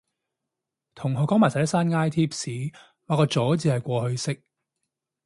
[0.95, 4.43] 同學講埋晒啲山埃貼士話個咗字係過去式